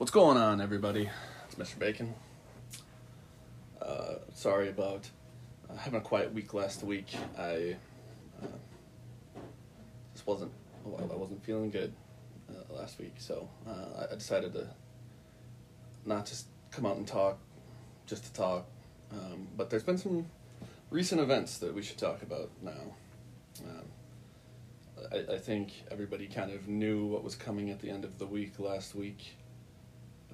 [0.00, 1.10] What's going on, everybody?
[1.44, 1.78] It's Mr.
[1.78, 2.14] Bacon.
[3.82, 5.06] Uh, sorry about
[5.68, 7.08] uh, having a quiet week last week.
[7.38, 7.76] I
[8.42, 8.46] uh,
[10.14, 10.52] just wasn't
[10.86, 11.92] I wasn't feeling good
[12.48, 14.68] uh, last week, so uh, I decided to
[16.06, 17.38] not just come out and talk,
[18.06, 18.64] just to talk.
[19.12, 20.24] Um, but there's been some
[20.88, 22.94] recent events that we should talk about now.
[23.68, 23.84] Um,
[25.12, 28.26] I, I think everybody kind of knew what was coming at the end of the
[28.26, 29.36] week last week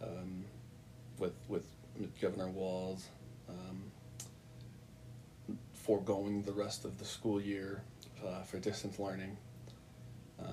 [0.02, 0.44] um,
[1.18, 1.64] with with
[2.20, 3.08] Governor Walz
[3.48, 3.82] um,
[5.72, 7.82] foregoing the rest of the school year
[8.26, 9.36] uh, for distance learning.
[10.40, 10.46] Um,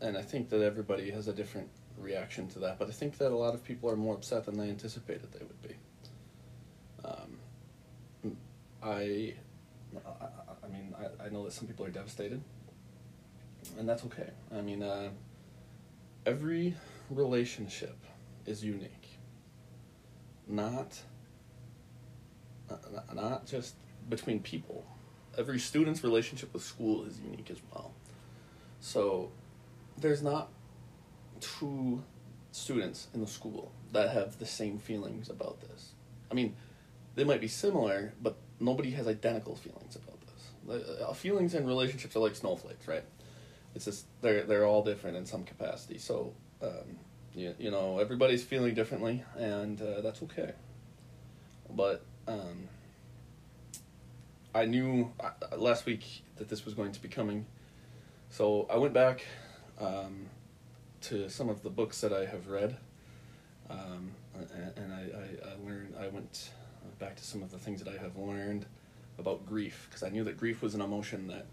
[0.00, 1.68] and I think that everybody has a different
[1.98, 4.56] reaction to that, but I think that a lot of people are more upset than
[4.58, 5.74] they anticipated they would be.
[7.04, 8.36] Um,
[8.82, 9.34] I,
[9.96, 10.26] I,
[10.64, 12.42] I mean, I, I know that some people are devastated,
[13.78, 14.30] and that's okay.
[14.54, 15.10] I mean, uh,
[16.26, 16.74] every
[17.10, 17.96] relationship
[18.46, 19.18] is unique.
[20.46, 21.00] Not
[23.14, 23.74] not just
[24.08, 24.84] between people.
[25.36, 27.92] Every student's relationship with school is unique as well.
[28.80, 29.30] So
[29.98, 30.48] there's not
[31.40, 32.02] two
[32.52, 35.92] students in the school that have the same feelings about this.
[36.30, 36.54] I mean,
[37.14, 41.02] they might be similar, but nobody has identical feelings about this.
[41.02, 43.04] Uh, feelings and relationships are like snowflakes, right?
[43.74, 45.98] It's just they're they're all different in some capacity.
[45.98, 46.98] So um,
[47.34, 50.52] you, you know everybody's feeling differently, and uh, that's okay.
[51.70, 52.68] But um,
[54.54, 56.04] I knew uh, last week
[56.36, 57.46] that this was going to be coming,
[58.30, 59.24] so I went back
[59.80, 60.26] um,
[61.02, 62.76] to some of the books that I have read,
[63.68, 66.50] um, and, and I, I, I learned I went
[66.98, 68.66] back to some of the things that I have learned
[69.18, 71.46] about grief because I knew that grief was an emotion that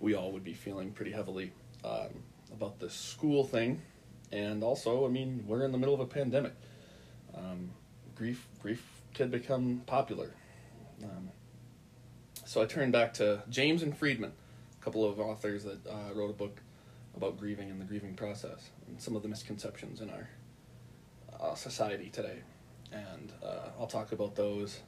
[0.00, 1.52] we all would be feeling pretty heavily
[1.84, 3.82] um, about this school thing,
[4.32, 6.52] and also, I mean, we're in the middle of a pandemic.
[7.34, 7.70] Um,
[8.14, 10.32] grief, grief could become popular.
[11.02, 11.30] Um,
[12.44, 14.32] so I turned back to James and Friedman,
[14.80, 16.60] a couple of authors that uh, wrote a book
[17.16, 20.28] about grieving and the grieving process and some of the misconceptions in our
[21.40, 22.38] uh, society today.
[22.92, 24.80] And uh, I'll talk about those,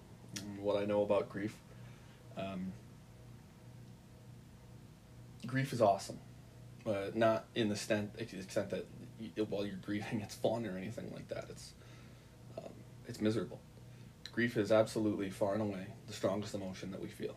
[0.60, 1.56] what I know about grief.
[2.36, 2.72] Um,
[5.48, 6.18] grief is awesome,
[6.84, 8.86] but not in the extent, extent that
[9.18, 11.46] you, while you're grieving it's fun or anything like that.
[11.50, 11.72] It's
[12.56, 12.70] um,
[13.08, 13.60] it's miserable.
[14.30, 17.34] Grief is absolutely far and away the strongest emotion that we feel.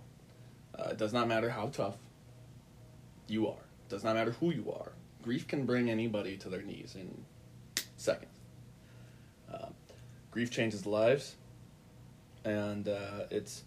[0.77, 1.95] Uh, it does not matter how tough
[3.27, 3.53] you are.
[3.87, 4.91] It does not matter who you are.
[5.23, 7.25] Grief can bring anybody to their knees in
[7.97, 8.31] seconds.
[9.51, 9.69] Uh,
[10.29, 11.35] grief changes lives,
[12.45, 13.63] and uh, it's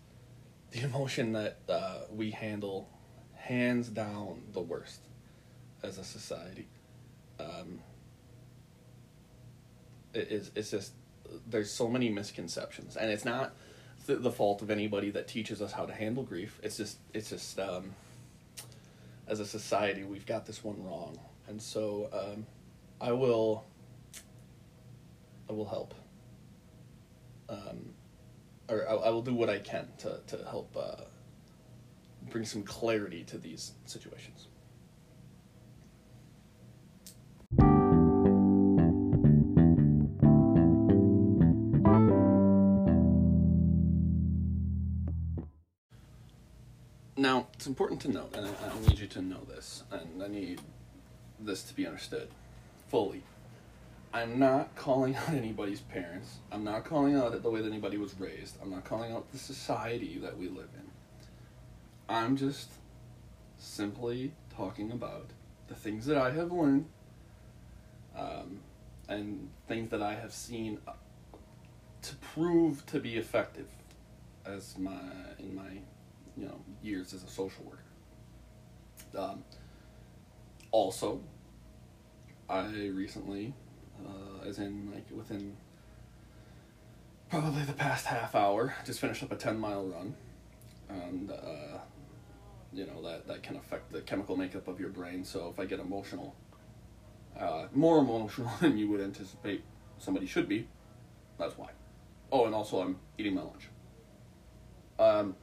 [0.70, 2.88] the emotion that uh, we handle
[3.44, 5.00] hands down the worst
[5.82, 6.66] as a society.
[7.38, 7.80] Um,
[10.14, 10.92] it is it's just
[11.46, 13.54] there's so many misconceptions, and it's not
[14.06, 16.58] th- the fault of anybody that teaches us how to handle grief.
[16.62, 17.94] It's just it's just um,
[19.28, 22.46] as a society we've got this one wrong, and so um,
[23.00, 23.64] I will
[25.50, 25.94] I will help.
[27.50, 27.92] Um,
[28.70, 30.74] or I, I, will do what I can to to help.
[30.74, 31.04] Uh,
[32.34, 34.48] bring some clarity to these situations.
[47.16, 50.26] Now, it's important to note, and I, I need you to know this, and I
[50.26, 50.60] need
[51.38, 52.26] this to be understood
[52.88, 53.22] fully.
[54.12, 56.38] I'm not calling out anybody's parents.
[56.50, 58.56] I'm not calling out the way that anybody was raised.
[58.60, 60.93] I'm not calling out the society that we live in.
[62.08, 62.70] I'm just
[63.56, 65.30] simply talking about
[65.68, 66.86] the things that I have learned
[68.16, 68.60] um,
[69.08, 70.78] and things that I have seen
[72.02, 73.68] to prove to be effective
[74.44, 75.00] as my
[75.38, 75.70] in my
[76.36, 77.78] you know years as a social worker.
[79.16, 79.44] Um,
[80.70, 81.20] also,
[82.48, 83.54] I recently,
[84.04, 85.56] uh, as in like within
[87.30, 90.14] probably the past half hour, just finished up a ten mile run,
[90.88, 91.78] and uh,
[92.74, 95.24] you know that that can affect the chemical makeup of your brain.
[95.24, 96.34] So if I get emotional,
[97.38, 99.62] uh, more emotional than you would anticipate
[99.98, 100.66] somebody should be,
[101.38, 101.70] that's why.
[102.32, 103.68] Oh, and also I'm eating my lunch.
[104.98, 105.36] Um,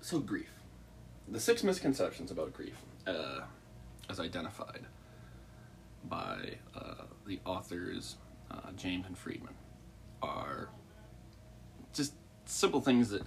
[0.00, 0.50] so grief,
[1.28, 2.76] the six misconceptions about grief,
[3.06, 3.42] uh,
[4.08, 4.86] as identified
[6.04, 8.16] by uh, the authors
[8.50, 9.54] uh, James and Friedman,
[10.22, 10.68] are
[11.92, 12.12] just
[12.48, 13.22] simple things that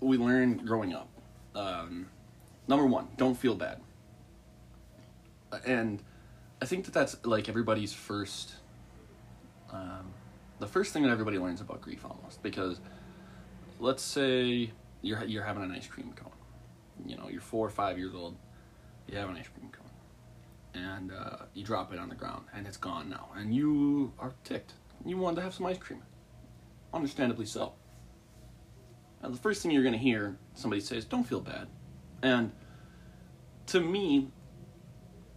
[0.00, 1.08] we learn growing up.
[1.54, 2.06] Um,
[2.68, 3.80] number one, don't feel bad.
[5.64, 6.02] And
[6.60, 8.54] I think that that's like everybody's first,
[9.72, 10.12] um,
[10.58, 12.80] the first thing that everybody learns about grief almost because
[13.78, 14.70] let's say
[15.02, 16.30] you're you're having an ice cream cone,
[17.06, 18.36] you know, you're four or five years old,
[19.06, 22.66] you have an ice cream cone, and uh, you drop it on the ground and
[22.66, 24.72] it's gone now, and you are ticked.
[25.04, 26.02] You wanted to have some ice cream,
[26.92, 27.72] understandably so.
[29.26, 31.66] And the first thing you're going to hear somebody say is, "Don't feel bad,"
[32.22, 32.52] and
[33.66, 34.30] to me,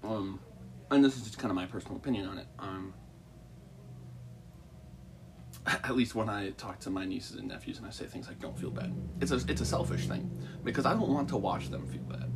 [0.04, 0.40] um,
[0.92, 2.46] and this is just kind of my personal opinion on it.
[2.60, 2.94] Um,
[5.66, 8.40] at least when I talk to my nieces and nephews and I say things like
[8.40, 10.30] "Don't feel bad," it's a it's a selfish thing
[10.64, 12.32] because I don't want to watch them feel bad.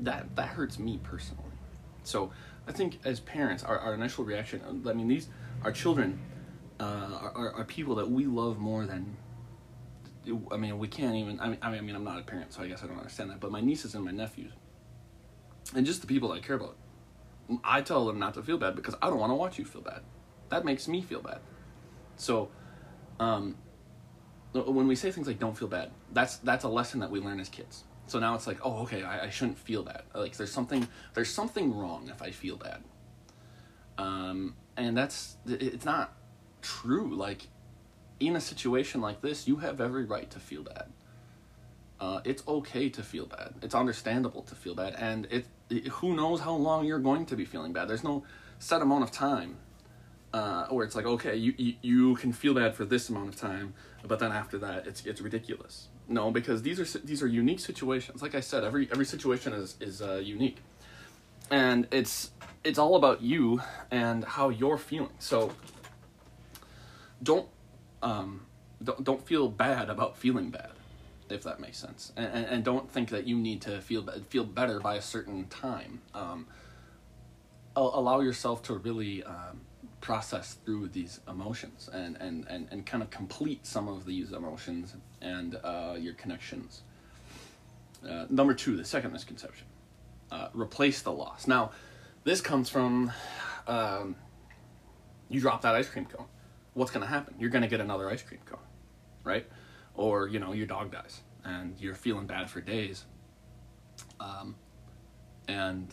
[0.00, 1.44] That that hurts me personally.
[2.02, 2.32] So
[2.66, 4.60] I think as parents, our, our initial reaction.
[4.84, 5.28] I mean, these
[5.62, 6.18] our children
[6.80, 9.16] uh, are, are people that we love more than.
[10.52, 11.40] I mean, we can't even.
[11.40, 13.40] I mean, I mean, I'm not a parent, so I guess I don't understand that.
[13.40, 14.52] But my nieces and my nephews,
[15.74, 16.76] and just the people I care about,
[17.64, 19.80] I tell them not to feel bad because I don't want to watch you feel
[19.80, 20.02] bad.
[20.50, 21.40] That makes me feel bad.
[22.16, 22.50] So,
[23.18, 23.56] um,
[24.52, 27.40] when we say things like "don't feel bad," that's that's a lesson that we learn
[27.40, 27.84] as kids.
[28.06, 30.02] So now it's like, oh, okay, I, I shouldn't feel bad.
[30.14, 32.82] Like there's something there's something wrong if I feel bad.
[33.98, 36.12] Um, and that's it's not
[36.60, 37.14] true.
[37.14, 37.48] Like
[38.26, 40.86] in a situation like this, you have every right to feel bad.
[42.00, 43.54] Uh, it's okay to feel bad.
[43.62, 47.36] It's understandable to feel bad, and it, it, who knows how long you're going to
[47.36, 47.88] be feeling bad.
[47.88, 48.24] There's no
[48.58, 49.56] set amount of time
[50.32, 53.36] uh, where it's like, okay, you, you you can feel bad for this amount of
[53.36, 53.74] time,
[54.06, 55.88] but then after that, it's it's ridiculous.
[56.08, 58.22] No, because these are these are unique situations.
[58.22, 60.58] Like I said, every every situation is is uh, unique,
[61.50, 62.32] and it's
[62.64, 63.60] it's all about you
[63.90, 65.10] and how you're feeling.
[65.18, 65.52] So
[67.22, 67.46] don't
[68.02, 68.46] um,
[68.82, 70.70] don't don't feel bad about feeling bad
[71.30, 72.12] if that makes sense.
[72.16, 75.46] And, and, and, don't think that you need to feel feel better by a certain
[75.46, 76.02] time.
[76.14, 76.46] Um,
[77.74, 79.62] allow yourself to really um,
[80.00, 84.94] process through these emotions and, and, and, and kind of complete some of these emotions
[85.22, 86.82] and uh, your connections.
[88.06, 89.66] Uh, number two, the second misconception
[90.30, 91.46] uh, replace the loss.
[91.46, 91.70] Now,
[92.24, 93.10] this comes from
[93.66, 94.16] um,
[95.30, 96.26] you drop that ice cream cone.
[96.74, 97.34] What's going to happen?
[97.38, 98.58] You're going to get another ice cream cone,
[99.24, 99.46] right?
[99.94, 103.04] or you know your dog dies and you're feeling bad for days.
[104.20, 104.56] Um,
[105.48, 105.92] and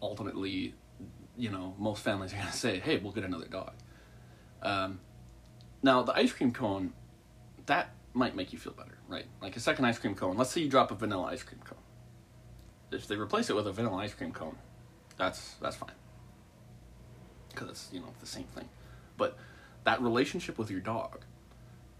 [0.00, 0.74] ultimately
[1.36, 3.72] you know most families are going to say hey we'll get another dog.
[4.62, 5.00] Um,
[5.82, 6.92] now the ice cream cone
[7.66, 9.26] that might make you feel better right?
[9.40, 11.78] Like a second ice cream cone let's say you drop a vanilla ice cream cone.
[12.90, 14.56] If they replace it with a vanilla ice cream cone
[15.16, 15.92] that's that's fine.
[17.50, 18.68] Because it's you know the same thing
[19.18, 19.36] but
[19.84, 21.24] that relationship with your dog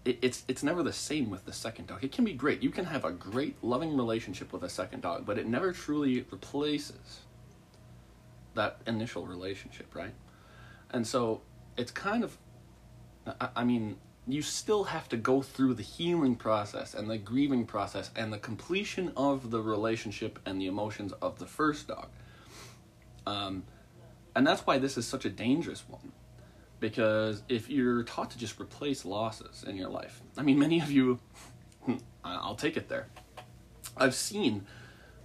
[0.05, 2.03] it, it's it's never the same with the second dog.
[2.03, 2.63] It can be great.
[2.63, 6.25] You can have a great loving relationship with a second dog, but it never truly
[6.31, 7.19] replaces
[8.55, 10.13] that initial relationship, right?
[10.91, 11.41] And so
[11.77, 12.37] it's kind of
[13.39, 17.65] I, I mean, you still have to go through the healing process and the grieving
[17.65, 22.07] process and the completion of the relationship and the emotions of the first dog.
[23.27, 23.63] Um,
[24.35, 26.13] and that's why this is such a dangerous one
[26.79, 30.91] because if you're taught to just replace losses in your life, I mean, many of
[30.91, 31.19] you,
[32.23, 33.07] I'll take it there.
[33.97, 34.65] I've seen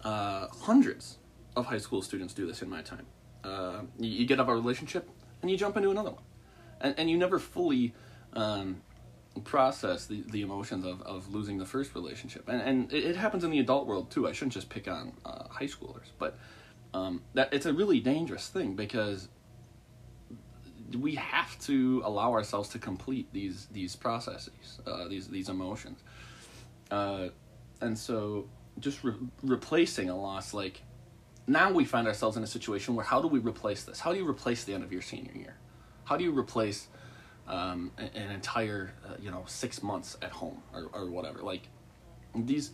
[0.02, 1.18] uh, hundreds
[1.56, 3.06] of high school students do this in my time.
[3.44, 5.08] Uh, you, get out of a relationship
[5.42, 6.22] and you jump into another one,
[6.80, 7.94] and, and you never fully
[8.32, 8.80] um,
[9.44, 12.48] process the, the emotions of, of losing the first relationship.
[12.48, 14.26] And, and it, it happens in the adult world too.
[14.26, 16.38] I shouldn't just pick on uh, high schoolers, but
[16.94, 19.28] um, that it's a really dangerous thing because
[20.98, 26.00] we have to allow ourselves to complete these these processes, uh, these these emotions,
[26.90, 27.28] uh,
[27.80, 28.46] and so
[28.80, 30.82] just re- replacing a loss like
[31.46, 34.00] now we find ourselves in a situation where how do we replace this?
[34.00, 35.56] How do you replace the end of your senior year?
[36.04, 36.88] How do you replace
[37.46, 41.40] um, an, entire uh, you know six months at home or, or whatever?
[41.40, 41.68] Like
[42.34, 42.72] these,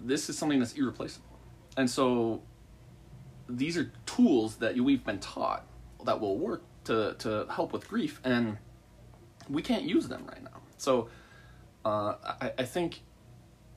[0.00, 1.38] this is something that's irreplaceable,
[1.76, 2.42] and so
[3.48, 5.64] these are tools that we've been taught
[6.04, 8.58] that will work to to help with grief, and
[9.48, 10.60] we can't use them right now.
[10.76, 11.08] So
[11.84, 13.02] uh, I, I think,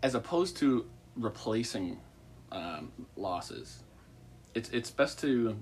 [0.01, 0.85] as opposed to
[1.15, 1.99] replacing
[2.51, 3.83] um, losses,
[4.53, 5.57] it's it's best to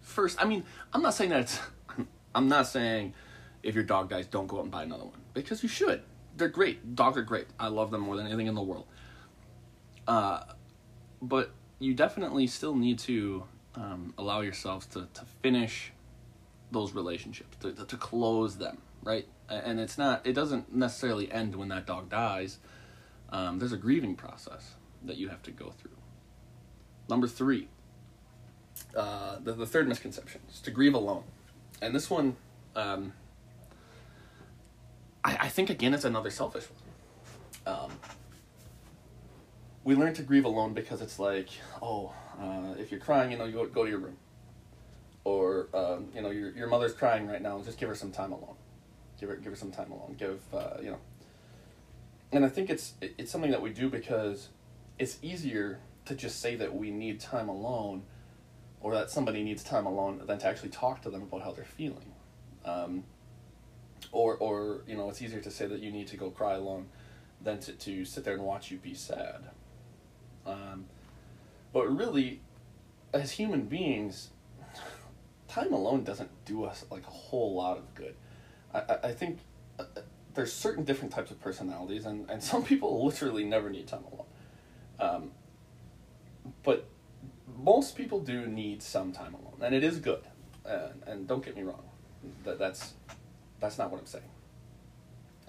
[0.00, 0.40] first.
[0.42, 1.60] I mean, I'm not saying that it's.
[2.34, 3.14] I'm not saying
[3.62, 6.02] if your dog dies, don't go out and buy another one because you should.
[6.36, 6.94] They're great.
[6.94, 7.46] Dogs are great.
[7.58, 8.86] I love them more than anything in the world.
[10.06, 10.44] Uh,
[11.20, 11.50] but
[11.80, 15.92] you definitely still need to um, allow yourselves to, to finish
[16.70, 21.68] those relationships to, to close them right and it's not it doesn't necessarily end when
[21.68, 22.58] that dog dies
[23.30, 25.98] um, there's a grieving process that you have to go through
[27.08, 27.68] Number three,
[28.94, 31.24] uh, the, the third misconception is to grieve alone.
[31.80, 32.36] And this one,
[32.76, 33.14] um,
[35.24, 37.74] I, I think again it's another selfish one.
[37.74, 37.90] Um,
[39.84, 41.48] we learn to grieve alone because it's like,
[41.80, 44.16] oh, uh, if you're crying, you know, you go, go to your room.
[45.24, 48.32] Or, um, you know, your, your mother's crying right now, just give her some time
[48.32, 48.54] alone.
[49.20, 50.14] Give her, give her some time alone.
[50.18, 50.98] Give, uh, you know.
[52.32, 54.48] And I think it's, it's something that we do because
[54.98, 58.02] it's easier to just say that we need time alone
[58.80, 61.64] or that somebody needs time alone than to actually talk to them about how they're
[61.64, 62.12] feeling.
[62.64, 63.04] Um,
[64.12, 66.86] or, or, you know, it's easier to say that you need to go cry alone
[67.42, 69.50] than to, to sit there and watch you be sad.
[70.46, 70.86] Um,
[71.72, 72.40] but really,
[73.12, 74.30] as human beings,
[75.58, 78.14] time alone doesn't do us like a whole lot of good.
[78.72, 79.38] I, I, think
[79.78, 79.84] uh,
[80.34, 84.26] there's certain different types of personalities, and, and some people literally never need time alone.
[85.00, 85.30] Um,
[86.62, 86.86] but
[87.56, 90.22] most people do need some time alone, and it is good.
[90.64, 91.82] And, and don't get me wrong,
[92.44, 92.92] that that's
[93.60, 94.24] that's not what I'm saying.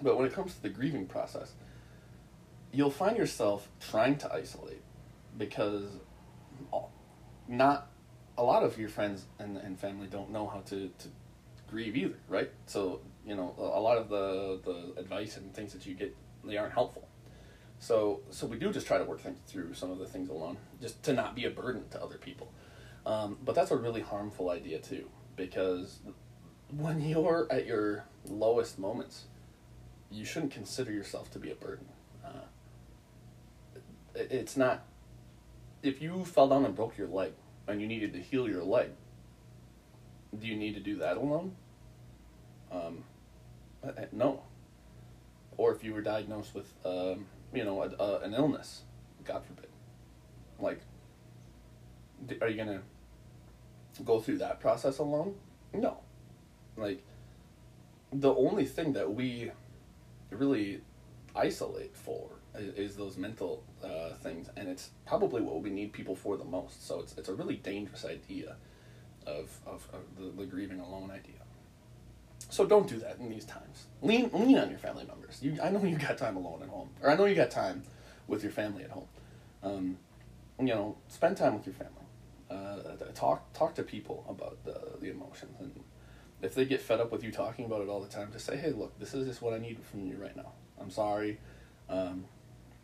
[0.02, 1.52] But when it comes to the grieving process,
[2.72, 4.82] you'll find yourself trying to isolate
[5.36, 5.84] because
[7.48, 7.88] not
[8.40, 11.08] a lot of your friends and, and family don't know how to, to
[11.68, 12.50] grieve either, right?
[12.64, 16.56] So, you know, a, lot of the, the advice and things that you get, they
[16.56, 17.06] aren't helpful.
[17.80, 20.56] So, so we do just try to work things through some of the things alone,
[20.80, 22.50] just to not be a burden to other people.
[23.04, 25.98] Um, but that's a really harmful idea too, because
[26.74, 29.24] when you're at your lowest moments,
[30.10, 31.88] you shouldn't consider yourself to be a burden.
[32.24, 32.46] Uh,
[34.14, 34.84] it, it's not
[35.82, 37.32] if you fell down and broke your leg
[37.70, 38.90] and you needed to heal your leg,
[40.38, 41.56] do you need to do that alone?
[42.70, 43.04] Um,
[44.12, 44.42] no.
[45.56, 48.82] Or if you were diagnosed with, um, you know, a, a, an illness,
[49.24, 49.68] God forbid,
[50.58, 50.80] like,
[52.40, 52.82] are you gonna
[54.04, 55.34] go through that process alone?
[55.72, 55.98] No.
[56.76, 57.04] Like,
[58.12, 59.50] the only thing that we
[60.30, 60.80] really
[61.34, 66.36] isolate for is, those mental uh, things, and it's probably what we need people for
[66.36, 66.86] the most.
[66.86, 68.56] So it's it's a really dangerous idea
[69.26, 71.34] of of, of the, the grieving alone idea.
[72.48, 73.86] So don't do that in these times.
[74.02, 75.38] Lean lean on your family members.
[75.42, 77.82] You I know you got time alone at home, or I know you got time
[78.26, 79.08] with your family at home.
[79.62, 79.98] Um,
[80.58, 81.94] you know, spend time with your family.
[82.50, 85.72] Uh, talk talk to people about the the emotions, and
[86.42, 88.56] if they get fed up with you talking about it all the time, just say,
[88.56, 90.52] hey, look, this is just what I need from you right now.
[90.80, 91.38] I'm sorry.
[91.88, 92.24] Um,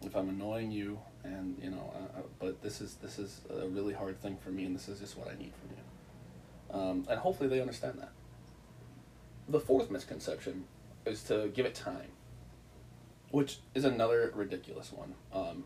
[0.06, 3.66] if I'm annoying you, and you know, uh, uh, but this is this is a
[3.66, 6.80] really hard thing for me, and this is just what I need from you.
[6.80, 8.10] Um, and hopefully they understand that.
[9.48, 10.64] The fourth misconception
[11.04, 12.10] is to give it time,
[13.30, 15.14] which is another ridiculous one.
[15.32, 15.64] Um,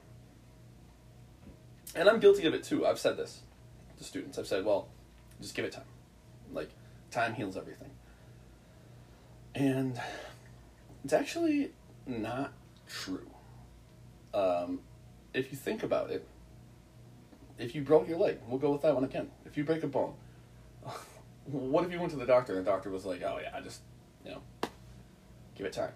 [1.95, 2.87] and I'm guilty of it too.
[2.87, 3.41] I've said this
[3.99, 4.39] to students.
[4.39, 4.89] I've said, well,
[5.41, 5.85] just give it time.
[6.53, 6.71] Like,
[7.11, 7.91] time heals everything.
[9.55, 10.01] And
[11.05, 11.73] it's actually
[12.07, 12.53] not
[12.87, 13.30] true
[14.35, 14.81] um,
[15.35, 16.27] if you think about it,
[17.59, 19.31] if you broke your leg, we'll go with that one again.
[19.45, 20.15] If you break a bone,
[21.45, 23.61] what if you went to the doctor and the doctor was like, "Oh yeah, I
[23.61, 23.83] just,
[24.25, 24.43] you know,
[25.55, 25.93] give it time."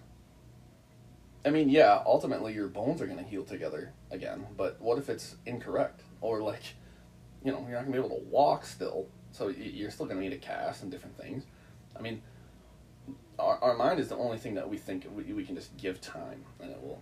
[1.45, 5.09] I mean, yeah, ultimately your bones are going to heal together again, but what if
[5.09, 6.63] it's incorrect or like,
[7.43, 10.17] you know, you're not going to be able to walk still, so you're still going
[10.17, 11.43] to need a cast and different things.
[11.95, 12.23] I mean,
[13.37, 16.01] our, our mind is the only thing that we think we, we can just give
[16.01, 16.99] time and it will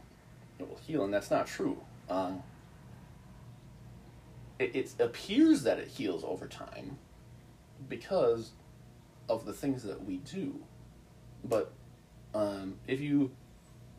[0.63, 1.77] it will heal, and that's not true.
[2.09, 2.43] Um,
[4.59, 6.97] it, it appears that it heals over time
[7.87, 8.51] because
[9.29, 10.63] of the things that we do.
[11.43, 11.71] But
[12.33, 13.31] um, if you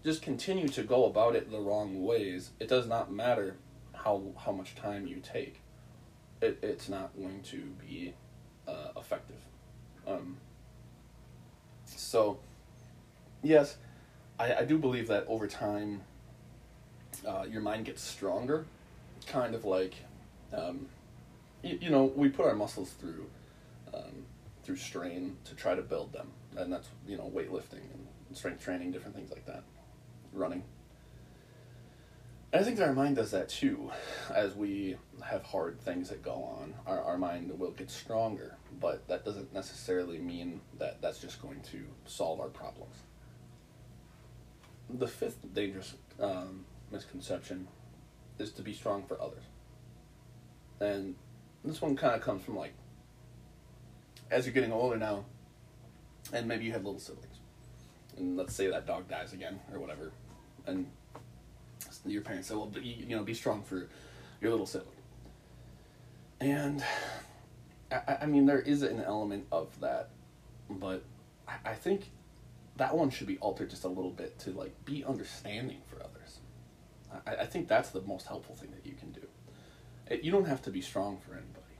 [0.04, 3.56] just continue to go about it the wrong ways, it does not matter
[3.92, 5.60] how how much time you take.
[6.40, 8.14] It, it's not going to be
[8.68, 9.40] uh, effective.
[10.06, 10.36] Um,
[11.86, 12.38] so,
[13.42, 13.76] yes,
[14.38, 16.02] I, I do believe that over time
[17.26, 18.66] uh, your mind gets stronger,
[19.26, 19.94] kind of like,
[20.52, 20.86] um,
[21.62, 23.26] you, you, know, we put our muscles through
[23.92, 24.26] um,
[24.62, 28.90] through strain to try to build them, and that's you know weightlifting and strength training,
[28.90, 29.62] different things like that,
[30.32, 30.62] running.
[32.54, 33.90] And I think that our mind does that too,
[34.32, 36.74] as we have hard things that go on.
[36.86, 41.62] Our, our mind will get stronger, but that doesn't necessarily mean that that's just going
[41.72, 42.94] to solve our problems.
[44.88, 47.68] The fifth dangerous um, misconception
[48.38, 49.44] is to be strong for others.
[50.80, 51.14] And
[51.64, 52.74] this one kind of comes from like,
[54.30, 55.24] as you're getting older now,
[56.32, 57.36] and maybe you have little siblings,
[58.16, 60.12] and let's say that dog dies again or whatever,
[60.66, 60.86] and
[62.06, 63.88] your parents say, well, you, know, be strong for
[64.40, 64.90] your little sibling.
[66.40, 66.84] And
[67.90, 70.10] I, I mean, there is an element of that,
[70.68, 71.04] but
[71.64, 72.10] I think
[72.76, 76.13] that one should be altered just a little bit to like be understanding for others.
[77.26, 79.26] I, I think that's the most helpful thing that you can do.
[80.10, 81.76] It, you don't have to be strong for anybody,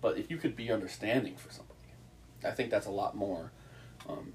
[0.00, 1.78] but if you could be understanding for somebody,
[2.44, 3.52] I think that's a lot more
[4.08, 4.32] um,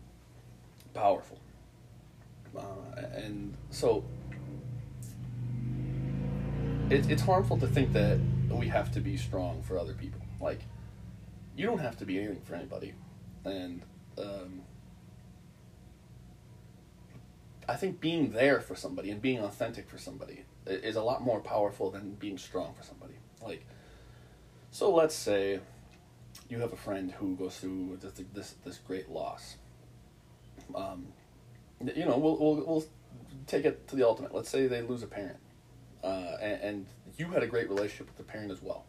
[0.93, 1.39] powerful.
[2.57, 4.03] Uh, and so
[6.89, 10.21] it, it's harmful to think that we have to be strong for other people.
[10.39, 10.61] Like,
[11.57, 12.93] you don't have to be anything for anybody.
[13.43, 13.81] And
[14.17, 14.61] um,
[17.67, 21.39] I think being there for somebody and being authentic for somebody is a lot more
[21.39, 23.15] powerful than being strong for somebody.
[23.43, 23.65] Like,
[24.71, 25.59] so let's say
[26.49, 29.55] you have a friend who goes through this this, this great loss.
[30.73, 31.07] Um,
[31.79, 32.85] you know, we'll, we'll we'll
[33.47, 34.33] take it to the ultimate.
[34.33, 35.37] Let's say they lose a parent,
[36.03, 36.85] uh, and, and
[37.17, 38.85] you had a great relationship with the parent as well,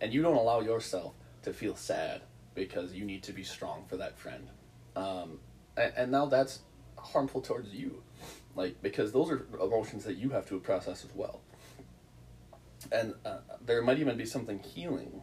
[0.00, 2.22] and you don't allow yourself to feel sad
[2.54, 4.48] because you need to be strong for that friend,
[4.96, 5.38] um,
[5.76, 6.60] and, and now that's
[7.02, 8.02] harmful towards you,
[8.56, 11.40] like because those are emotions that you have to process as well,
[12.90, 15.22] and uh, there might even be something healing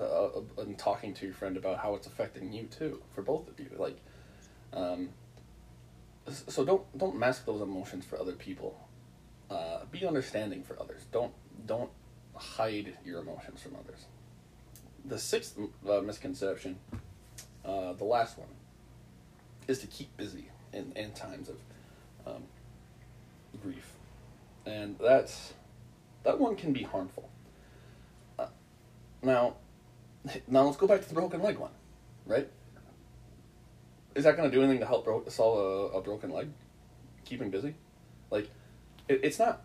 [0.00, 3.58] uh, in talking to your friend about how it's affecting you too for both of
[3.58, 3.70] you.
[3.76, 3.98] Like
[4.72, 5.10] um,
[6.28, 8.78] so don't don't mask those emotions for other people.
[9.48, 11.02] Uh, be understanding for others.
[11.12, 11.32] Don't
[11.66, 11.90] don't
[12.34, 14.06] hide your emotions from others.
[15.04, 15.56] The sixth
[15.88, 16.78] uh, misconception
[17.66, 18.48] uh, the last one
[19.66, 21.56] is to keep busy in, in times of
[22.26, 22.42] um,
[23.62, 23.92] grief
[24.64, 25.54] and that's
[26.24, 27.28] that one can be harmful
[28.38, 28.46] uh,
[29.22, 29.54] now
[30.48, 31.70] now let's go back to the broken leg one,
[32.26, 32.48] right?
[34.14, 35.58] Is that going to do anything to help bro- solve
[35.94, 36.48] a, a broken leg?
[37.24, 37.74] Keeping busy,
[38.30, 38.50] like
[39.08, 39.62] it, it's not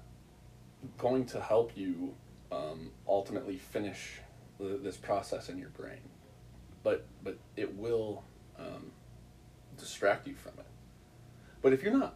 [0.97, 2.15] going to help you
[2.51, 4.19] um, ultimately finish
[4.59, 6.01] the, this process in your brain,
[6.83, 8.23] but but it will
[8.57, 8.91] um,
[9.77, 10.65] distract you from it.
[11.61, 12.15] But if you're not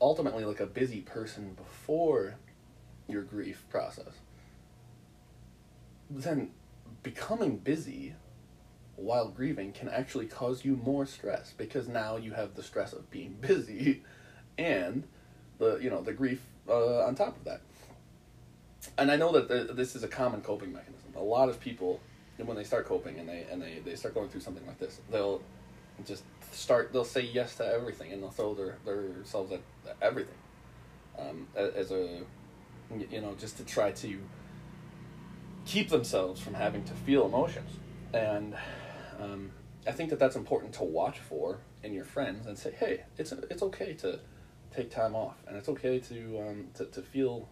[0.00, 2.36] ultimately like a busy person before
[3.08, 4.14] your grief process,
[6.10, 6.50] then
[7.02, 8.14] becoming busy
[8.96, 13.10] while grieving can actually cause you more stress because now you have the stress of
[13.10, 14.02] being busy
[14.58, 15.04] and
[15.58, 17.60] the you know the grief uh, on top of that.
[18.98, 21.12] And i know that the, this is a common coping mechanism.
[21.16, 22.00] A lot of people
[22.38, 25.00] when they start coping and they and they, they start going through something like this
[25.10, 25.40] they'll
[26.06, 29.60] just start they'll say yes to everything and they'll throw their themselves at
[30.00, 30.34] everything
[31.18, 32.20] um, as a
[33.10, 34.18] you know just to try to
[35.64, 37.70] keep themselves from having to feel emotions.
[38.12, 38.54] And
[39.20, 39.50] um,
[39.86, 43.32] I think that that's important to watch for in your friends and say, hey, it's
[43.32, 44.20] it's okay to
[44.74, 47.48] take time off, and it's okay to um, to, to feel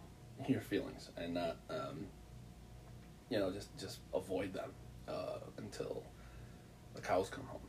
[0.47, 2.07] your feelings and not um,
[3.29, 4.71] you know just just avoid them
[5.07, 6.03] uh, until
[6.95, 7.61] the cows come home,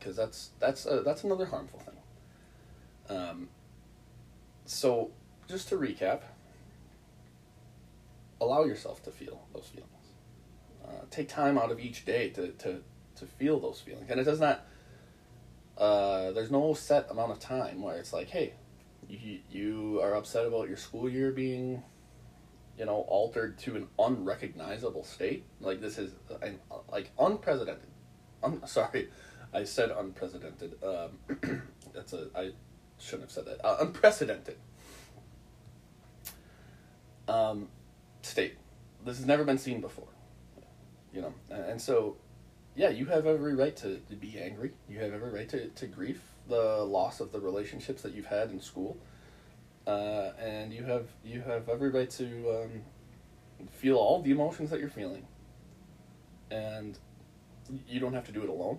[0.00, 3.16] because that's that's uh, that's another harmful thing.
[3.16, 3.48] Um,
[4.64, 5.10] so
[5.48, 6.22] just to recap,
[8.40, 9.90] allow yourself to feel those feelings.
[10.84, 12.80] Uh, take time out of each day to, to,
[13.16, 14.10] to feel those feelings.
[14.10, 14.64] And it does not,
[15.76, 18.54] uh, there's no set amount of time where it's like, hey,
[19.08, 21.82] you, you are upset about your school year being,
[22.78, 25.44] you know, altered to an unrecognizable state.
[25.60, 26.12] Like this is
[26.90, 27.88] like unprecedented.
[28.42, 29.08] Un, sorry,
[29.52, 30.76] I said unprecedented.
[30.82, 31.62] Um,
[31.94, 32.52] that's a, I
[32.98, 33.64] shouldn't have said that.
[33.64, 34.56] Uh, unprecedented.
[37.28, 37.68] Um,
[38.22, 38.56] state.
[39.04, 40.08] This has never been seen before.
[41.12, 42.16] You know, and so,
[42.76, 44.72] yeah, you have every right to, to be angry.
[44.88, 48.50] You have every right to, to grief the loss of the relationships that you've had
[48.50, 48.96] in school.
[49.86, 52.82] Uh, and you have you have every right to um,
[53.70, 55.26] feel all the emotions that you're feeling.
[56.50, 56.98] And
[57.88, 58.78] you don't have to do it alone.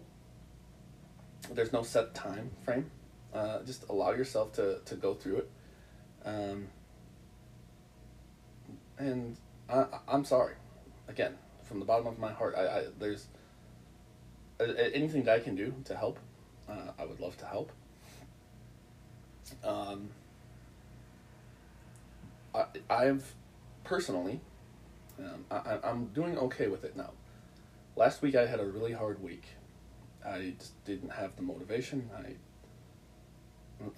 [1.53, 2.89] There's no set time frame.
[3.33, 5.49] Uh, just allow yourself to, to go through it.
[6.25, 6.67] Um,
[8.97, 9.37] and
[9.69, 10.55] I, I'm sorry.
[11.07, 13.27] Again, from the bottom of my heart, I, I there's
[14.59, 16.19] anything that I can do to help.
[16.69, 17.71] Uh, I would love to help.
[19.63, 20.09] Um,
[22.53, 23.33] I, I've
[23.83, 24.39] personally,
[25.19, 27.11] um, I, I'm doing okay with it now.
[27.95, 29.43] Last week I had a really hard week.
[30.25, 32.09] I just didn't have the motivation.
[32.15, 32.35] I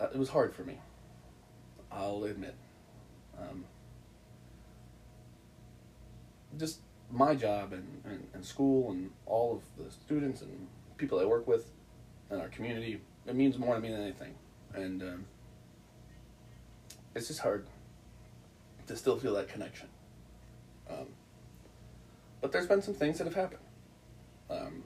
[0.06, 0.78] it was hard for me.
[1.92, 2.56] I'll admit.
[3.38, 3.66] Um,
[6.58, 6.80] just
[7.12, 11.48] my job and, and, and school and all of the students and people I work
[11.48, 11.70] with
[12.30, 14.34] and our community, it means more to me than anything.
[14.74, 15.26] And um,
[17.14, 17.68] it's just hard
[18.88, 19.88] to still feel that connection.
[20.90, 21.08] Um,
[22.42, 23.62] but there's been some things that have happened
[24.50, 24.84] um,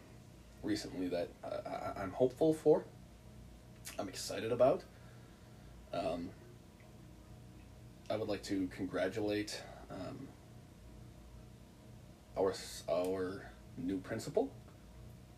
[0.68, 2.84] recently that I, I'm hopeful for.
[3.98, 4.84] I'm excited about.
[5.94, 6.30] Um,
[8.10, 10.28] I would like to congratulate um,
[12.38, 12.54] our
[12.90, 14.52] our new principal.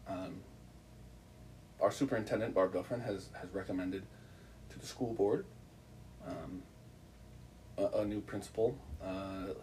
[0.07, 0.41] Um,
[1.79, 4.03] our superintendent Barb Duffrin has has recommended
[4.69, 5.45] to the school board
[6.27, 6.63] um,
[7.77, 8.77] a, a, new principal.
[9.03, 9.53] Uh,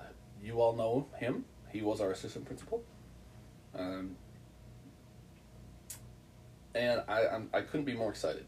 [0.42, 1.44] you all know him.
[1.70, 2.82] He was our assistant principal.
[3.74, 4.16] Um,
[6.76, 8.44] and I I'm, I couldn't be more excited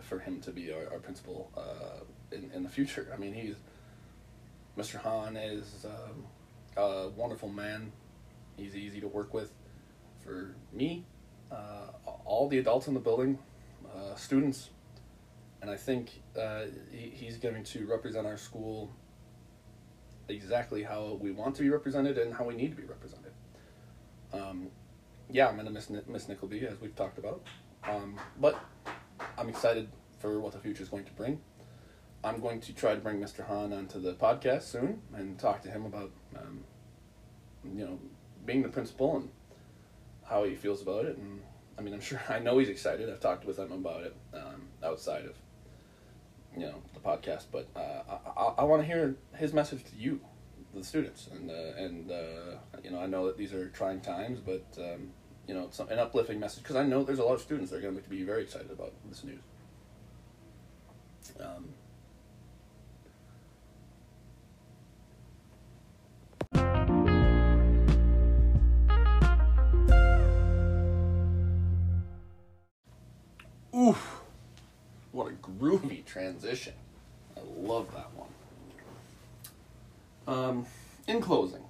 [0.00, 3.12] for him to be our, our principal uh, in in the future.
[3.12, 3.56] I mean, he's
[4.78, 4.96] Mr.
[4.96, 6.24] Hahn is um,
[6.76, 7.92] a wonderful man.
[8.56, 9.52] He's easy to work with.
[10.22, 11.04] For me,
[11.50, 11.88] uh,
[12.24, 13.38] all the adults in the building,
[13.94, 14.70] uh, students,
[15.62, 18.90] and I think uh, he, he's going to represent our school
[20.28, 23.32] exactly how we want to be represented and how we need to be represented.
[24.32, 24.68] Um,
[25.30, 27.42] yeah, I'm to miss Miss Nickleby as we've talked about,
[27.84, 28.58] um, but
[29.38, 31.40] I'm excited for what the future is going to bring.
[32.24, 33.46] I'm going to try to bring Mr.
[33.46, 36.64] Hahn onto the podcast soon and talk to him about, um,
[37.64, 37.98] you know,
[38.44, 39.30] being the principal and
[40.24, 41.16] how he feels about it.
[41.18, 41.40] And
[41.78, 43.08] I mean, I'm sure I know he's excited.
[43.08, 45.36] I've talked with him about it um, outside of,
[46.56, 47.44] you know, the podcast.
[47.52, 50.20] But uh, I, I, I want to hear his message to you,
[50.76, 54.40] the students, and uh, and uh, you know, I know that these are trying times,
[54.40, 55.10] but um,
[55.46, 57.78] you know, it's an uplifting message because I know there's a lot of students that
[57.78, 59.40] are going to be very excited about this news.
[61.40, 61.68] Um,
[73.76, 74.20] Oof.
[75.12, 76.72] What a groovy transition.
[77.36, 78.28] I love that one.
[80.26, 80.66] Um,
[81.06, 81.62] in closing,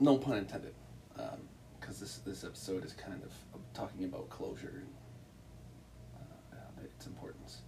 [0.00, 0.74] no pun intended,
[1.12, 3.30] because um, this this episode is kind of
[3.74, 7.62] talking about closure and uh, its importance.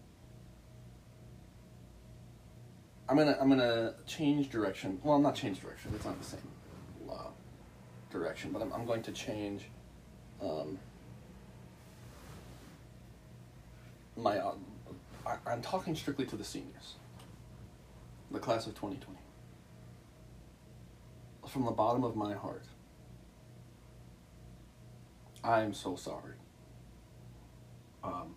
[3.09, 5.01] I'm gonna I'm gonna change direction.
[5.03, 5.93] Well, not change direction.
[5.95, 6.41] It's not the same
[8.11, 9.65] direction, but I'm, I'm going to change
[10.43, 10.79] um,
[14.23, 14.39] my.
[14.39, 14.55] Uh,
[15.27, 16.95] I, I'm talking strictly to the seniors,
[18.31, 19.19] the class of 2020.
[21.49, 22.65] From the bottom of my heart,
[25.43, 26.35] I am so sorry
[28.05, 28.35] um,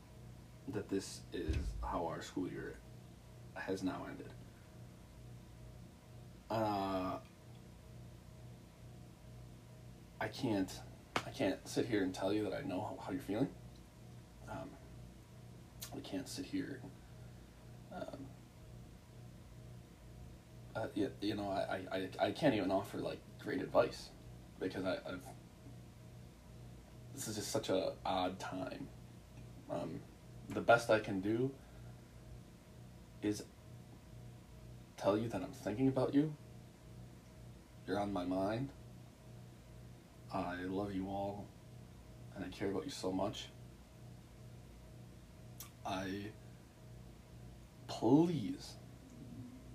[0.69, 2.77] that this is how our school year
[3.55, 4.29] has now ended.
[6.49, 7.17] Uh,
[10.19, 10.71] I can't
[11.25, 13.49] I can't sit here and tell you that I know how, how you're feeling.
[15.95, 16.79] I can't sit here.
[17.93, 18.25] Um,
[20.75, 24.09] uh, you, you know, I, I, I can't even offer like great advice
[24.59, 25.21] because I, I've.
[27.13, 28.87] This is just such a odd time.
[29.69, 29.99] Um,
[30.49, 31.51] the best I can do
[33.21, 33.43] is
[34.97, 36.33] tell you that I'm thinking about you.
[37.87, 38.69] You're on my mind.
[40.33, 41.45] I love you all,
[42.35, 43.49] and I care about you so much.
[45.85, 46.31] I
[47.87, 48.73] please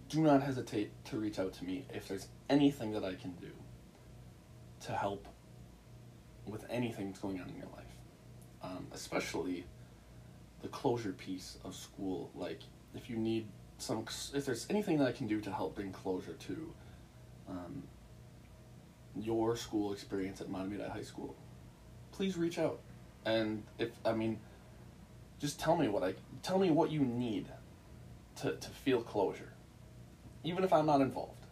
[0.08, 3.50] do not hesitate to reach out to me if there's anything that I can do
[4.86, 5.26] to help
[6.46, 7.84] with anything that's going on in your life,
[8.62, 9.66] um, especially
[10.62, 12.30] the closure piece of school.
[12.34, 12.60] Like,
[12.94, 16.32] if you need some, if there's anything that I can do to help bring closure
[16.32, 16.74] to
[17.48, 17.82] um,
[19.14, 21.36] your school experience at Mahtomedi High School,
[22.12, 22.80] please reach out.
[23.26, 24.40] And if I mean,
[25.38, 27.46] just tell me what I tell me what you need
[28.36, 29.52] to to feel closure,
[30.44, 31.46] even if I'm not involved,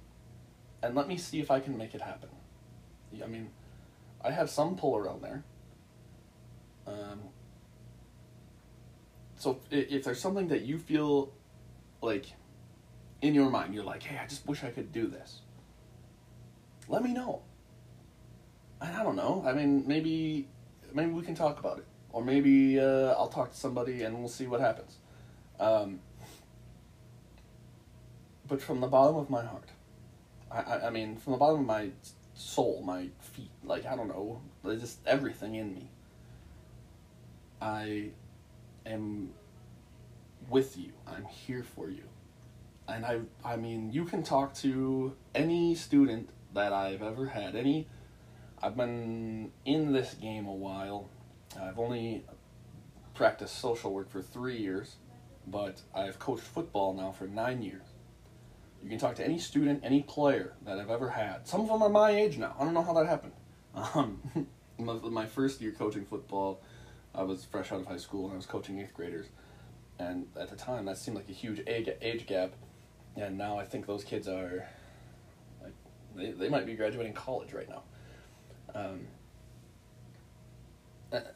[0.83, 2.29] and let me see if I can make it happen.
[3.23, 3.51] I mean,
[4.23, 5.45] I have some pull around there.
[6.87, 7.21] Um,
[9.37, 11.33] so if, if there's something that you feel
[12.03, 12.27] like
[13.23, 15.41] in your mind, you're like, hey, I just wish I could do this.
[16.89, 17.43] Let me know.
[18.81, 19.43] I don't know.
[19.47, 20.49] I mean, maybe
[20.93, 24.29] maybe we can talk about it, or maybe uh, I'll talk to somebody and we'll
[24.29, 24.97] see what happens.
[25.59, 26.01] Um,
[28.47, 29.69] but from the bottom of my heart,
[30.51, 31.91] I, I, I mean, from the bottom of my
[32.35, 35.91] soul, my feet, like I don't know, just everything in me.
[37.61, 38.11] I
[38.85, 39.31] am
[40.49, 40.93] with you.
[41.07, 42.05] I'm here for you.
[42.89, 47.89] And I I mean, you can talk to any student that I've ever had, any
[48.63, 51.09] I've been in this game a while.
[51.61, 52.25] I've only
[53.15, 54.97] practiced social work for three years,
[55.47, 57.87] but I've coached football now for nine years.
[58.83, 61.49] You can talk to any student, any player that I've ever had.
[61.49, 62.55] Some of them are my age now.
[62.59, 63.33] I don't know how that happened.
[63.95, 64.21] Um,
[64.79, 66.61] my, first year coaching football,
[67.15, 69.27] I was fresh out of high school and I was coaching eighth graders.
[69.99, 72.53] And at the time, that seemed like a huge age, age gap.
[73.17, 74.67] And now I think those kids are,
[75.63, 75.73] like,
[76.15, 77.83] they, they might be graduating college right now.
[78.75, 79.07] Um,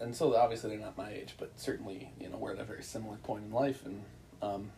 [0.01, 2.83] and, so obviously they're not my age, but certainly, you know, we're at a very
[2.83, 3.85] similar point in life.
[3.85, 4.03] And
[4.43, 4.71] um,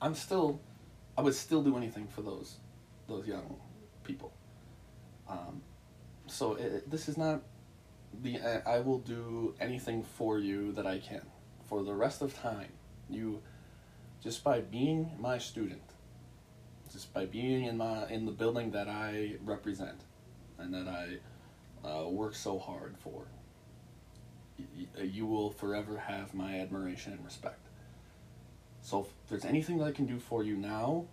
[0.00, 0.60] I'm still,
[1.16, 2.56] I would still do anything for those,
[3.08, 3.56] those young
[4.02, 4.32] people.
[5.28, 5.62] Um,
[6.26, 7.42] so it, this is not
[8.22, 11.22] the I will do anything for you that I can
[11.66, 12.68] for the rest of time.
[13.10, 13.42] You
[14.22, 15.82] just by being my student,
[16.92, 20.00] just by being in my in the building that I represent
[20.58, 23.24] and that I uh, work so hard for,
[25.02, 27.60] you will forever have my admiration and respect.
[28.80, 31.06] So if there's anything that I can do for you now,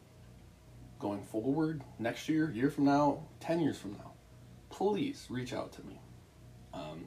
[0.99, 4.11] going forward, next year, year from now, ten years from now,
[4.69, 5.99] please reach out to me.
[6.73, 7.05] Um,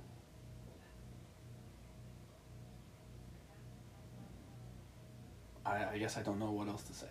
[5.64, 7.06] I, I guess I don't know what else to say.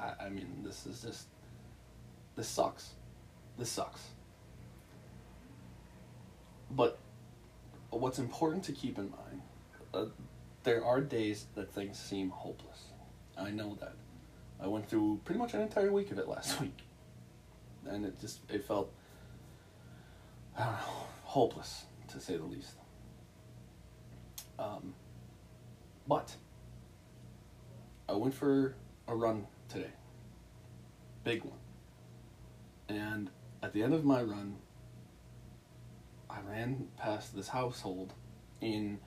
[0.00, 1.26] I, I mean, this is just.
[2.34, 2.90] This sucks.
[3.58, 4.00] This sucks.
[6.70, 6.98] But
[8.00, 9.42] what's important to keep in mind
[9.94, 10.06] uh,
[10.64, 12.84] there are days that things seem hopeless.
[13.36, 13.94] I know that.
[14.60, 16.78] I went through pretty much an entire week of it last week.
[17.86, 18.92] And it just, it felt,
[20.56, 22.74] I don't know, hopeless, to say the least.
[24.58, 24.94] Um,
[26.06, 26.34] but
[28.08, 28.76] I went for
[29.08, 29.90] a run today.
[31.24, 31.58] Big one.
[32.88, 33.30] And
[33.62, 34.56] at the end of my run,
[36.32, 38.12] I ran past this household
[38.60, 38.98] in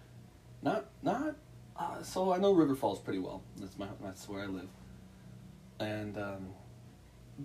[0.61, 1.35] not not
[1.77, 3.41] uh, so I know River Falls pretty well.
[3.57, 4.69] That's my that's where I live.
[5.79, 6.47] And um,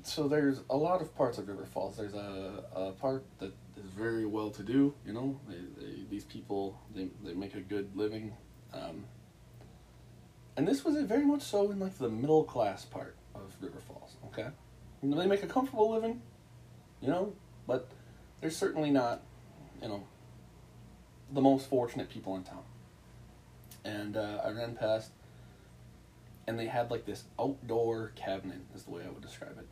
[0.05, 1.97] so there's a lot of parts of River Falls.
[1.97, 4.95] There's a, a part that is very well to do.
[5.05, 8.35] You know, they, they, these people they they make a good living.
[8.73, 9.05] Um,
[10.57, 14.17] and this was very much so in like the middle class part of River Falls.
[14.27, 14.49] Okay,
[15.03, 16.21] they make a comfortable living,
[17.01, 17.33] you know,
[17.67, 17.89] but
[18.41, 19.23] they're certainly not,
[19.83, 20.05] you know,
[21.33, 22.63] the most fortunate people in town.
[23.85, 25.11] And uh, I ran past,
[26.47, 29.67] and they had like this outdoor cabinet, is the way I would describe it.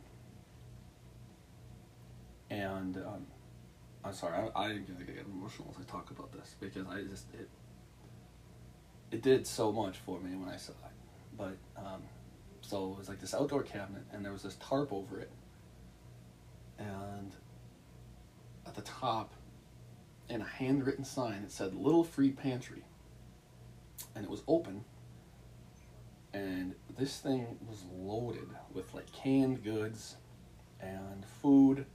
[2.49, 3.27] And um,
[4.03, 7.49] I'm sorry, I, I get emotional as I talk about this because I just it
[9.11, 11.37] it did so much for me when I saw it.
[11.37, 12.01] But um,
[12.61, 15.31] so it was like this outdoor cabinet, and there was this tarp over it,
[16.77, 17.31] and
[18.65, 19.33] at the top,
[20.29, 22.83] in a handwritten sign, that said "Little Free Pantry,"
[24.15, 24.85] and it was open.
[26.33, 30.15] And this thing was loaded with like canned goods
[30.79, 31.85] and food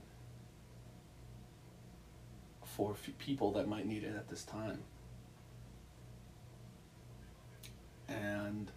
[2.63, 4.83] for people that might need it at this time.
[8.09, 8.69] And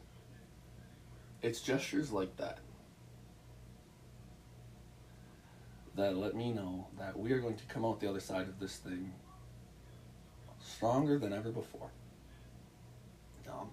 [1.43, 2.59] it's gestures like that
[5.97, 8.61] that let me know that we are going to come out the other side of
[8.61, 9.13] this thing
[10.79, 11.91] stronger than ever before.
[13.51, 13.71] Um,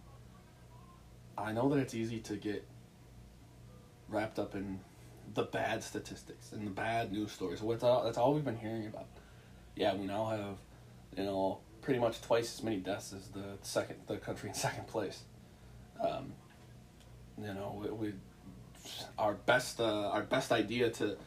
[1.37, 2.65] I know that it's easy to get
[4.09, 4.79] wrapped up in
[5.35, 7.61] the bad statistics and the bad news stories.
[7.61, 9.05] What's all, that's all we've been hearing about.
[9.75, 10.57] Yeah, we now have,
[11.15, 14.87] you know, pretty much twice as many deaths as the second, the country in second
[14.87, 15.21] place.
[16.01, 16.33] Um,
[17.39, 18.13] you know, we, we
[19.19, 21.17] our best uh, our best idea to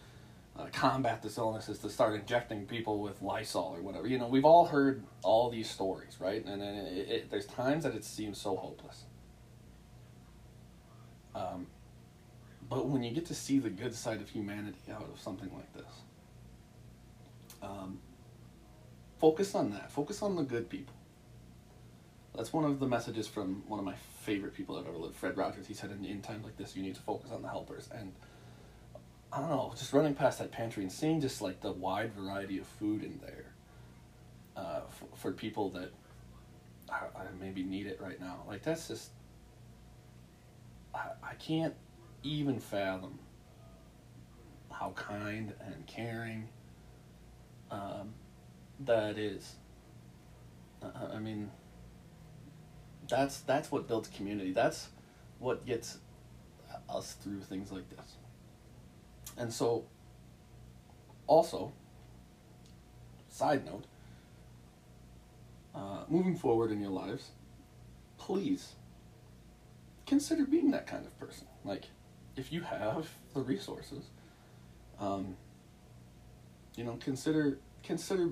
[0.59, 4.07] uh, combat this illness is to start injecting people with Lysol or whatever.
[4.07, 6.45] You know, we've all heard all these stories, right?
[6.45, 9.05] And, and it, it, there's times that it seems so hopeless.
[11.35, 11.69] Um,
[12.69, 15.73] but when you get to see the good side of humanity out of something like
[15.73, 15.93] this,
[17.63, 17.99] um,
[19.21, 19.91] focus on that.
[19.93, 20.95] Focus on the good people.
[22.35, 25.37] That's one of the messages from one of my favorite people that ever lived, Fred
[25.37, 25.67] Rogers.
[25.67, 27.89] He said, in, in times like this, you need to focus on the helpers.
[27.93, 28.13] And
[29.33, 32.59] I don't know, just running past that pantry and seeing just like the wide variety
[32.59, 33.53] of food in there
[34.57, 35.93] uh, f- for people that
[36.91, 38.45] I, I maybe need it right now.
[38.49, 39.11] Like, that's just,
[40.95, 41.75] I, I can't
[42.23, 43.19] even fathom
[44.71, 46.49] how kind and caring
[47.71, 48.15] um,
[48.81, 49.55] that is.
[50.83, 51.51] I mean,
[53.09, 54.53] that's that's what builds community.
[54.53, 54.89] That's
[55.41, 55.99] what gets
[56.89, 58.18] us through things like this.
[59.39, 59.85] And so,
[61.27, 61.73] also,
[63.29, 63.85] side note,
[65.75, 67.31] uh, moving forward in your lives,
[68.19, 68.75] please
[70.07, 71.47] consider being that kind of person.
[71.65, 71.85] Like,
[72.37, 74.05] if you have the resources,
[74.99, 75.37] um,
[76.77, 78.31] you know, consider consider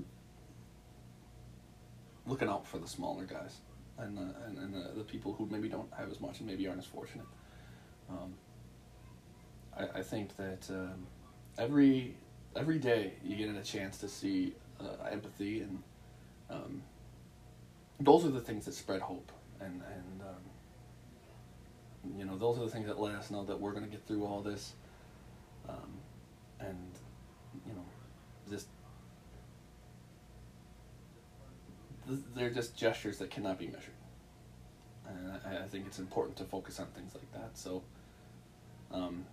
[2.25, 3.61] looking out for the smaller guys
[3.97, 6.67] and the, and, and the, the people who maybe don't have as much and maybe
[6.67, 7.25] aren't as fortunate.
[8.09, 8.33] Um,
[9.77, 11.07] I, I think that um,
[11.57, 12.15] every
[12.55, 15.83] every day you get a chance to see uh, empathy and
[16.49, 16.81] um,
[17.99, 22.69] those are the things that spread hope and and um, you know those are the
[22.69, 24.73] things that let us know that we're going to get through all this
[25.67, 25.93] um,
[26.59, 26.91] and
[27.67, 27.85] you know
[28.49, 28.67] just
[32.35, 33.93] they're just gestures that cannot be measured.
[35.07, 37.57] And I, I think it's important to focus on things like that.
[37.57, 37.83] So
[38.91, 39.25] um,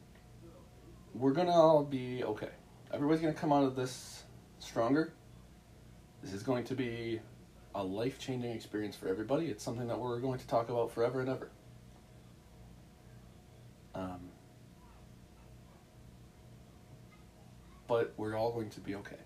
[1.14, 2.50] we're gonna all be okay
[2.92, 4.24] everybody's gonna come out of this
[4.58, 5.12] stronger
[6.22, 7.20] this is going to be
[7.74, 9.46] a life changing experience for everybody.
[9.46, 11.50] It's something that we're going to talk about forever and ever.
[13.94, 14.20] Um,
[17.86, 19.18] but we're all going to be okay.